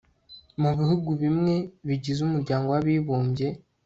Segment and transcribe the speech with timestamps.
[0.61, 1.55] mu bihugu bimwe
[1.87, 3.47] bigize umuryango w'abibumbye